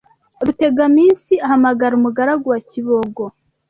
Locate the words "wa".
2.53-2.59